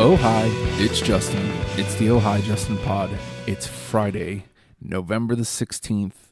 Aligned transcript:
Oh 0.00 0.14
hi, 0.14 0.44
it's 0.80 1.00
Justin. 1.00 1.44
It's 1.76 1.96
the 1.96 2.10
Oh 2.10 2.20
hi 2.20 2.40
Justin 2.42 2.78
pod. 2.78 3.10
It's 3.48 3.66
Friday, 3.66 4.44
November 4.80 5.34
the 5.34 5.42
16th, 5.42 6.30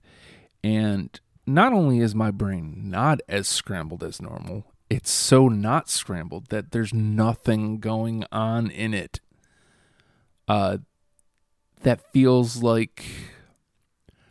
and 0.62 1.18
not 1.48 1.72
only 1.72 1.98
is 1.98 2.14
my 2.14 2.30
brain 2.30 2.88
not 2.88 3.18
as 3.28 3.48
scrambled 3.48 4.04
as 4.04 4.22
normal, 4.22 4.66
it's 4.88 5.10
so 5.10 5.48
not 5.48 5.90
scrambled 5.90 6.46
that 6.50 6.70
there's 6.70 6.94
nothing 6.94 7.80
going 7.80 8.24
on 8.30 8.70
in 8.70 8.94
it. 8.94 9.18
Uh 10.46 10.78
that 11.82 12.12
feels 12.12 12.62
like 12.62 13.04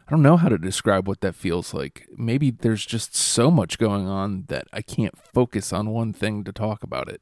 I 0.08 0.12
don't 0.12 0.24
know 0.24 0.38
how 0.38 0.48
to 0.48 0.58
describe 0.58 1.10
what 1.10 1.20
that 1.20 1.36
feels 1.36 1.74
like. 1.74 2.08
Maybe 2.16 2.52
there's 2.52 2.86
just 2.86 3.18
so 3.18 3.52
much 3.52 3.80
going 3.80 4.08
on 4.08 4.46
that 4.48 4.70
I 4.72 4.82
can't 4.82 5.18
focus 5.18 5.74
on 5.74 5.90
one 5.90 6.14
thing 6.14 6.46
to 6.46 6.54
talk 6.54 6.84
about 6.84 7.10
it. 7.10 7.22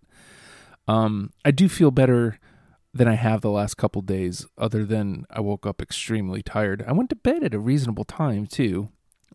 Um, 0.87 1.31
I 1.45 1.51
do 1.51 1.69
feel 1.69 1.91
better 1.91 2.39
than 2.93 3.07
I 3.07 3.15
have 3.15 3.41
the 3.41 3.49
last 3.49 3.75
couple 3.75 4.01
days, 4.01 4.45
other 4.57 4.85
than 4.85 5.25
I 5.29 5.39
woke 5.39 5.65
up 5.65 5.81
extremely 5.81 6.41
tired. 6.43 6.83
I 6.87 6.91
went 6.91 7.09
to 7.09 7.15
bed 7.15 7.43
at 7.43 7.53
a 7.53 7.59
reasonable 7.59 8.05
time 8.05 8.45
too, 8.45 8.89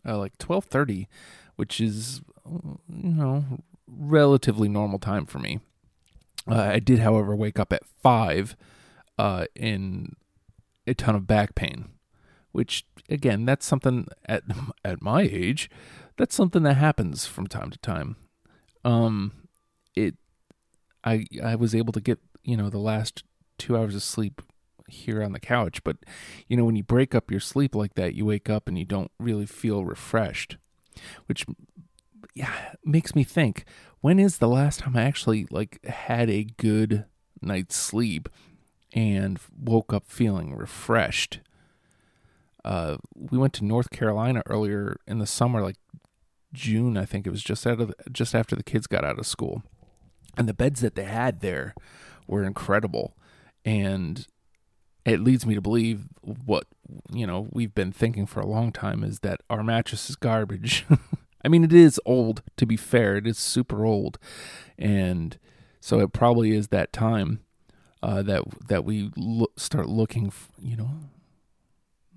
uh, 0.07 0.17
like 0.17 0.37
twelve 0.37 0.65
thirty, 0.65 1.07
which 1.55 1.81
is 1.81 2.21
you 2.45 3.13
know 3.13 3.43
relatively 3.87 4.69
normal 4.69 4.99
time 4.99 5.25
for 5.25 5.39
me. 5.39 5.59
Uh, 6.47 6.71
I 6.73 6.79
did, 6.79 6.99
however, 6.99 7.35
wake 7.35 7.59
up 7.59 7.73
at 7.73 7.85
five 7.85 8.55
uh, 9.17 9.45
in 9.55 10.15
a 10.87 10.93
ton 10.93 11.15
of 11.15 11.27
back 11.27 11.53
pain, 11.53 11.89
which 12.51 12.85
again, 13.09 13.45
that's 13.45 13.65
something 13.65 14.07
at 14.25 14.43
at 14.85 15.01
my 15.01 15.23
age, 15.23 15.69
that's 16.17 16.35
something 16.35 16.63
that 16.63 16.75
happens 16.75 17.25
from 17.25 17.47
time 17.47 17.69
to 17.71 17.77
time. 17.79 18.15
Um, 18.85 19.33
I 21.09 21.25
I 21.43 21.55
was 21.55 21.73
able 21.73 21.93
to 21.93 22.01
get 22.01 22.19
you 22.43 22.55
know 22.55 22.69
the 22.69 22.79
last 22.79 23.23
two 23.57 23.75
hours 23.75 23.95
of 23.95 24.03
sleep 24.03 24.41
here 24.87 25.23
on 25.23 25.33
the 25.33 25.39
couch, 25.39 25.83
but 25.83 25.97
you 26.47 26.55
know 26.55 26.65
when 26.65 26.75
you 26.75 26.83
break 26.83 27.15
up 27.15 27.31
your 27.31 27.39
sleep 27.39 27.75
like 27.75 27.95
that, 27.95 28.13
you 28.13 28.25
wake 28.25 28.49
up 28.49 28.67
and 28.67 28.77
you 28.77 28.85
don't 28.85 29.11
really 29.19 29.45
feel 29.45 29.83
refreshed, 29.83 30.57
which 31.25 31.45
yeah 32.35 32.73
makes 32.85 33.15
me 33.15 33.23
think 33.23 33.65
when 34.01 34.19
is 34.19 34.37
the 34.37 34.47
last 34.47 34.81
time 34.81 34.95
I 34.95 35.03
actually 35.03 35.47
like 35.49 35.83
had 35.85 36.29
a 36.29 36.43
good 36.57 37.05
night's 37.41 37.75
sleep 37.75 38.29
and 38.93 39.39
woke 39.57 39.93
up 39.93 40.03
feeling 40.07 40.55
refreshed. 40.55 41.39
Uh, 42.63 42.97
we 43.15 43.37
went 43.37 43.53
to 43.53 43.65
North 43.65 43.89
Carolina 43.89 44.43
earlier 44.45 44.97
in 45.07 45.19
the 45.19 45.25
summer, 45.25 45.61
like 45.61 45.77
June, 46.53 46.97
I 46.97 47.05
think 47.05 47.25
it 47.25 47.29
was 47.29 47.41
just 47.41 47.65
out 47.65 47.79
of 47.79 47.87
the, 47.89 47.95
just 48.11 48.35
after 48.35 48.55
the 48.55 48.63
kids 48.63 48.85
got 48.85 49.05
out 49.05 49.17
of 49.17 49.25
school 49.25 49.63
and 50.39 50.47
the 50.47 50.53
beds 50.53 50.79
that 50.79 50.95
they 50.95 51.03
had 51.03 51.41
there 51.41 51.75
were 52.25 52.43
incredible. 52.43 53.15
And 53.65 54.25
it 55.05 55.19
leads 55.19 55.45
me 55.45 55.53
to 55.53 55.61
believe 55.61 56.05
what 56.23 56.65
you 57.11 57.27
know 57.27 57.47
we've 57.51 57.75
been 57.75 57.91
thinking 57.91 58.25
for 58.25 58.39
a 58.39 58.47
long 58.47 58.71
time 58.71 59.03
is 59.03 59.19
that 59.19 59.41
our 59.49 59.63
mattress 59.63 60.09
is 60.09 60.15
garbage. 60.15 60.85
I 61.45 61.49
mean 61.49 61.63
it 61.63 61.73
is 61.73 61.99
old 62.05 62.41
to 62.57 62.65
be 62.65 62.77
fair. 62.77 63.17
It 63.17 63.27
is 63.27 63.37
super 63.37 63.85
old. 63.85 64.17
And 64.77 65.37
so 65.81 65.99
it 65.99 66.13
probably 66.13 66.55
is 66.55 66.69
that 66.69 66.93
time 66.93 67.41
uh, 68.01 68.21
that 68.23 68.43
that 68.69 68.85
we 68.85 69.11
lo- 69.17 69.51
start 69.57 69.89
looking 69.89 70.27
f- 70.27 70.49
you 70.61 70.77
know 70.77 70.89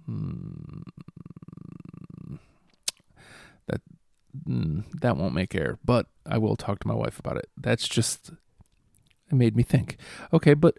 hmm, 0.07 0.83
that 3.67 3.81
mm, 4.49 4.85
that 5.01 5.17
won't 5.17 5.35
make 5.35 5.55
air, 5.55 5.79
but 5.85 6.07
I 6.27 6.39
will 6.39 6.57
talk 6.57 6.81
to 6.81 6.89
my 6.89 6.95
wife 6.95 7.19
about 7.19 7.37
it. 7.37 7.49
That's 7.57 7.89
just 7.89 8.31
it 9.31 9.35
made 9.35 9.57
me 9.57 9.63
think. 9.63 9.97
Okay, 10.33 10.55
but 10.55 10.77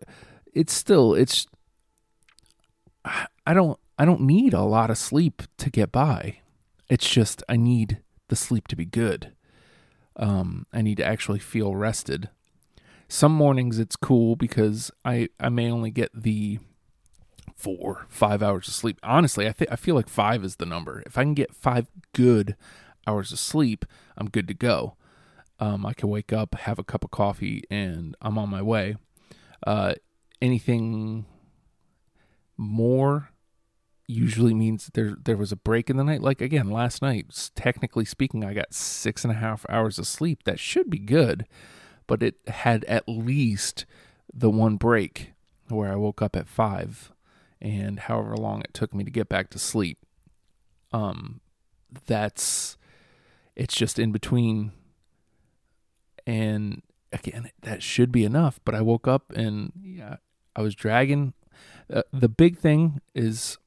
it's 0.54 0.74
still 0.74 1.14
it's 1.14 1.48
I 3.46 3.54
don't 3.54 3.80
I 3.98 4.06
don't 4.06 4.22
need 4.22 4.54
a 4.54 4.62
lot 4.62 4.90
of 4.90 4.98
sleep 4.98 5.44
to 5.58 5.70
get 5.70 5.92
by. 5.92 6.40
It's 6.90 7.10
just 7.10 7.44
I 7.50 7.58
need 7.58 8.00
the 8.30 8.36
sleep 8.36 8.68
to 8.70 8.76
be 8.76 8.86
good. 8.86 9.34
Um, 10.16 10.68
I 10.72 10.82
need 10.82 10.98
to 10.98 11.06
actually 11.06 11.40
feel 11.40 11.76
rested. 11.76 12.30
Some 13.08 13.34
mornings 13.34 13.80
it's 13.80 13.96
cool 13.96 14.36
because 14.36 14.92
I 15.04 15.30
I 15.40 15.50
may 15.50 15.70
only 15.70 15.92
get 15.92 16.12
the 16.14 16.60
four 17.56 18.06
five 18.10 18.42
hours 18.42 18.68
of 18.68 18.74
sleep. 18.74 19.00
Honestly, 19.04 19.48
I 19.48 19.52
think 19.52 19.72
I 19.72 19.76
feel 19.76 19.96
like 19.96 20.10
five 20.10 20.44
is 20.44 20.58
the 20.58 20.66
number. 20.66 21.04
If 21.06 21.18
I 21.18 21.24
can 21.24 21.34
get 21.34 21.56
five 21.56 21.88
good 22.14 22.56
hours 23.08 23.32
of 23.32 23.40
sleep, 23.40 23.86
I'm 24.18 24.30
good 24.30 24.48
to 24.48 24.54
go. 24.54 24.96
Um, 25.60 25.86
I 25.86 25.94
can 25.94 26.10
wake 26.10 26.34
up, 26.34 26.56
have 26.56 26.80
a 26.80 26.84
cup 26.84 27.04
of 27.04 27.12
coffee, 27.12 27.64
and 27.70 28.16
I'm 28.22 28.38
on 28.38 28.50
my 28.50 28.62
way. 28.62 28.96
Uh, 29.66 29.94
anything 30.42 31.26
more 32.58 33.30
usually 34.08 34.54
means 34.54 34.92
there 34.94 35.16
there 35.24 35.38
was 35.38 35.52
a 35.52 35.56
break 35.58 35.90
in 35.90 35.98
the 35.98 36.04
night. 36.04 36.22
Like 36.22 36.42
again, 36.42 36.70
last 36.70 37.02
night, 37.02 37.50
technically 37.56 38.06
speaking, 38.06 38.44
I 38.44 38.54
got 38.54 38.74
six 38.74 39.24
and 39.24 39.32
a 39.32 39.38
half 39.38 39.66
hours 39.70 39.98
of 39.98 40.08
sleep. 40.08 40.44
That 40.44 40.60
should 40.60 40.90
be 40.90 41.00
good, 41.00 41.46
but 42.08 42.22
it 42.22 42.36
had 42.48 42.84
at 42.86 43.08
least 43.08 43.86
the 44.34 44.50
one 44.50 44.76
break 44.76 45.34
where 45.70 45.92
I 45.92 45.96
woke 45.96 46.22
up 46.22 46.36
at 46.36 46.48
five, 46.48 47.12
and 47.62 48.00
however 48.02 48.36
long 48.36 48.62
it 48.62 48.74
took 48.74 48.94
me 48.94 49.04
to 49.04 49.12
get 49.12 49.30
back 49.30 49.50
to 49.52 49.60
sleep. 49.60 50.00
Um, 50.92 51.40
that's 52.06 52.78
it's 53.56 53.76
just 53.76 54.00
in 54.00 54.12
between. 54.12 54.72
And 56.26 56.82
again, 57.12 57.52
that 57.62 57.84
should 57.84 58.12
be 58.12 58.26
enough. 58.26 58.60
But 58.66 58.76
I 58.76 58.82
woke 58.82 59.08
up 59.08 59.32
and 59.36 59.72
yeah, 59.82 60.18
I 60.56 60.62
was 60.62 60.76
dragging. 60.76 61.34
Uh, 61.94 62.04
the 62.12 62.30
big 62.30 62.58
thing 62.58 63.02
is, 63.14 63.58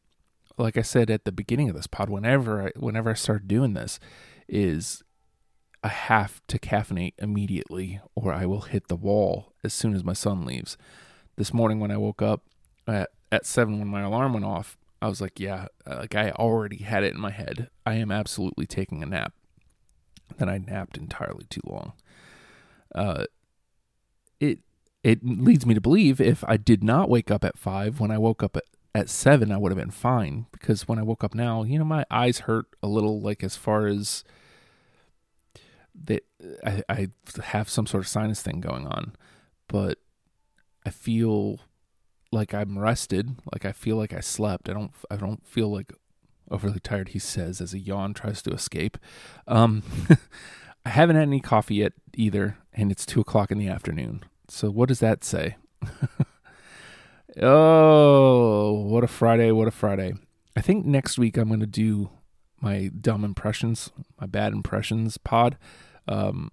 like 0.58 0.76
I 0.76 0.82
said 0.82 1.10
at 1.10 1.24
the 1.24 1.32
beginning 1.32 1.68
of 1.68 1.76
this 1.76 1.86
pod, 1.86 2.08
whenever 2.08 2.68
I, 2.68 2.70
whenever 2.78 3.10
I 3.10 3.14
start 3.14 3.46
doing 3.46 3.74
this, 3.74 4.00
is 4.48 5.02
I 5.82 5.88
have 5.88 6.40
to 6.48 6.58
caffeinate 6.58 7.14
immediately, 7.18 8.00
or 8.14 8.32
I 8.32 8.46
will 8.46 8.62
hit 8.62 8.88
the 8.88 8.96
wall 8.96 9.52
as 9.62 9.72
soon 9.72 9.94
as 9.94 10.02
my 10.02 10.14
son 10.14 10.44
leaves. 10.44 10.76
This 11.36 11.52
morning 11.52 11.78
when 11.78 11.90
I 11.90 11.96
woke 11.96 12.22
up 12.22 12.42
at, 12.88 13.10
at 13.30 13.46
seven 13.46 13.78
when 13.78 13.88
my 13.88 14.00
alarm 14.00 14.32
went 14.32 14.46
off, 14.46 14.76
I 15.02 15.08
was 15.08 15.20
like, 15.20 15.38
yeah, 15.38 15.66
like 15.86 16.14
I 16.14 16.30
already 16.30 16.78
had 16.78 17.04
it 17.04 17.14
in 17.14 17.20
my 17.20 17.30
head. 17.30 17.68
I 17.84 17.94
am 17.94 18.10
absolutely 18.10 18.66
taking 18.66 19.02
a 19.02 19.06
nap. 19.06 19.34
Then 20.38 20.48
I 20.48 20.58
napped 20.58 20.96
entirely 20.96 21.46
too 21.48 21.62
long. 21.64 21.92
Uh, 22.94 23.24
it 24.40 24.60
it 25.02 25.24
leads 25.24 25.64
me 25.64 25.74
to 25.74 25.80
believe 25.80 26.20
if 26.20 26.44
I 26.46 26.56
did 26.56 26.82
not 26.82 27.08
wake 27.08 27.30
up 27.30 27.44
at 27.44 27.58
five, 27.58 28.00
when 28.00 28.10
I 28.10 28.18
woke 28.18 28.42
up 28.42 28.56
at, 28.56 28.64
at 28.94 29.08
seven, 29.08 29.52
I 29.52 29.56
would 29.56 29.72
have 29.72 29.78
been 29.78 29.90
fine. 29.90 30.46
Because 30.52 30.88
when 30.88 30.98
I 30.98 31.02
woke 31.02 31.22
up 31.22 31.34
now, 31.34 31.62
you 31.62 31.78
know, 31.78 31.84
my 31.84 32.04
eyes 32.10 32.40
hurt 32.40 32.66
a 32.82 32.88
little, 32.88 33.20
like 33.20 33.44
as 33.44 33.56
far 33.56 33.86
as 33.86 34.24
that 36.04 36.24
I, 36.64 36.82
I 36.88 37.08
have 37.44 37.68
some 37.68 37.86
sort 37.86 38.04
of 38.04 38.08
sinus 38.08 38.42
thing 38.42 38.60
going 38.60 38.86
on, 38.86 39.14
but 39.68 39.98
I 40.84 40.90
feel 40.90 41.60
like 42.32 42.52
I'm 42.52 42.78
rested. 42.78 43.36
Like 43.52 43.64
I 43.64 43.72
feel 43.72 43.96
like 43.96 44.12
I 44.12 44.20
slept. 44.20 44.68
I 44.68 44.72
don't. 44.72 44.92
I 45.10 45.16
don't 45.16 45.46
feel 45.46 45.72
like 45.72 45.92
overly 46.50 46.80
tired, 46.80 47.10
he 47.10 47.18
says 47.18 47.60
as 47.60 47.74
a 47.74 47.78
yawn 47.78 48.14
tries 48.14 48.42
to 48.42 48.50
escape. 48.50 48.98
Um, 49.46 49.82
I 50.86 50.90
haven't 50.90 51.16
had 51.16 51.22
any 51.22 51.40
coffee 51.40 51.76
yet 51.76 51.92
either, 52.14 52.58
and 52.72 52.92
it's 52.92 53.06
two 53.06 53.20
o'clock 53.20 53.50
in 53.50 53.58
the 53.58 53.68
afternoon. 53.68 54.24
So, 54.48 54.70
what 54.70 54.88
does 54.88 55.00
that 55.00 55.24
say? 55.24 55.56
oh, 57.42 58.72
what 58.72 59.04
a 59.04 59.08
Friday! 59.08 59.50
What 59.50 59.68
a 59.68 59.72
Friday! 59.72 60.14
I 60.56 60.60
think 60.60 60.86
next 60.86 61.18
week 61.18 61.36
I'm 61.36 61.48
going 61.48 61.60
to 61.60 61.66
do 61.66 62.10
my 62.60 62.90
dumb 63.00 63.24
impressions, 63.24 63.90
my 64.20 64.26
bad 64.26 64.52
impressions 64.52 65.18
pod. 65.18 65.58
Um, 66.08 66.50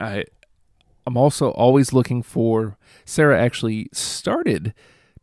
I 0.00 0.24
I'm 1.06 1.16
also 1.16 1.50
always 1.50 1.92
looking 1.92 2.22
for 2.22 2.76
Sarah 3.04 3.40
actually 3.40 3.88
started 3.92 4.74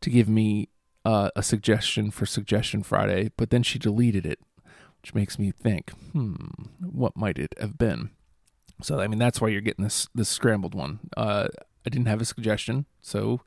to 0.01 0.09
give 0.09 0.27
me 0.29 0.69
uh, 1.07 1.29
a 1.37 1.41
suggestion 1.41 2.11
for 2.11 2.25
Suggestion 2.25 2.83
Friday, 2.83 3.31
but 3.37 3.49
then 3.49 3.63
she 3.63 3.79
deleted 3.79 4.25
it, 4.25 4.39
which 5.01 5.15
makes 5.15 5.39
me 5.39 5.51
think, 5.51 5.91
hmm, 6.11 6.35
what 6.81 7.15
might 7.15 7.39
it 7.39 7.55
have 7.61 7.77
been? 7.77 8.09
So 8.81 8.99
I 8.99 9.07
mean, 9.07 9.17
that's 9.17 9.39
why 9.39 9.47
you're 9.47 9.61
getting 9.61 9.85
this 9.85 10.09
this 10.13 10.27
scrambled 10.27 10.75
one. 10.75 10.99
Uh, 11.15 11.47
I 11.85 11.89
didn't 11.89 12.07
have 12.07 12.19
a 12.19 12.25
suggestion, 12.25 12.87
so 13.01 13.39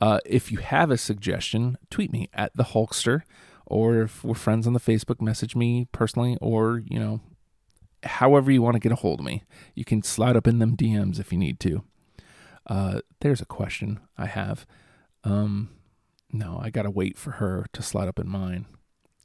uh, 0.00 0.18
if 0.26 0.50
you 0.50 0.58
have 0.58 0.90
a 0.90 0.98
suggestion, 0.98 1.78
tweet 1.90 2.10
me 2.10 2.28
at 2.34 2.50
the 2.56 2.64
Hulkster, 2.64 3.22
or 3.66 4.02
if 4.02 4.24
we're 4.24 4.34
friends 4.34 4.66
on 4.66 4.72
the 4.72 4.80
Facebook, 4.80 5.20
message 5.20 5.54
me 5.54 5.86
personally, 5.92 6.38
or 6.40 6.82
you 6.84 6.98
know, 6.98 7.20
however 8.02 8.50
you 8.50 8.62
want 8.62 8.74
to 8.74 8.80
get 8.80 8.90
a 8.90 8.96
hold 8.96 9.20
of 9.20 9.26
me. 9.26 9.44
You 9.76 9.84
can 9.84 10.02
slide 10.02 10.34
up 10.34 10.48
in 10.48 10.58
them 10.58 10.76
DMs 10.76 11.20
if 11.20 11.30
you 11.30 11.38
need 11.38 11.60
to. 11.60 11.84
Uh, 12.66 13.00
there's 13.20 13.40
a 13.40 13.46
question 13.46 14.00
I 14.18 14.26
have. 14.26 14.66
Um, 15.22 15.70
no, 16.32 16.60
I 16.62 16.70
gotta 16.70 16.90
wait 16.90 17.18
for 17.18 17.32
her 17.32 17.66
to 17.72 17.82
slide 17.82 18.08
up 18.08 18.18
in 18.18 18.28
mine 18.28 18.66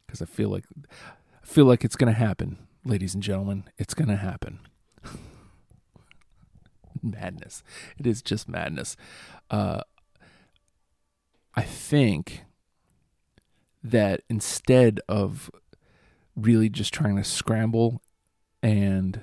because 0.05 0.21
I 0.21 0.25
feel 0.25 0.49
like 0.49 0.65
I 0.91 1.45
feel 1.45 1.65
like 1.65 1.83
it's 1.83 1.95
gonna 1.95 2.13
happen, 2.13 2.57
ladies 2.83 3.13
and 3.13 3.23
gentlemen. 3.23 3.65
It's 3.77 3.93
gonna 3.93 4.15
happen. 4.15 4.59
madness. 7.01 7.63
It 7.97 8.07
is 8.07 8.21
just 8.21 8.49
madness. 8.49 8.95
Uh, 9.49 9.81
I 11.55 11.61
think 11.61 12.43
that 13.83 14.21
instead 14.29 14.99
of 15.07 15.49
really 16.35 16.69
just 16.69 16.93
trying 16.93 17.15
to 17.15 17.23
scramble 17.23 18.01
and 18.61 19.21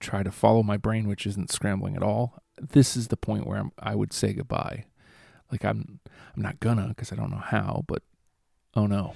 try 0.00 0.22
to 0.22 0.32
follow 0.32 0.62
my 0.62 0.76
brain, 0.76 1.06
which 1.06 1.26
isn't 1.26 1.52
scrambling 1.52 1.96
at 1.96 2.02
all, 2.02 2.42
this 2.60 2.96
is 2.96 3.08
the 3.08 3.16
point 3.16 3.46
where 3.46 3.58
I'm, 3.58 3.72
I 3.78 3.94
would 3.94 4.12
say 4.12 4.32
goodbye. 4.32 4.86
Like 5.50 5.64
I'm, 5.64 6.00
I'm 6.36 6.42
not 6.42 6.60
gonna 6.60 6.88
because 6.88 7.12
I 7.12 7.16
don't 7.16 7.30
know 7.30 7.42
how, 7.44 7.84
but 7.86 8.02
oh 8.74 8.86
no. 8.86 9.14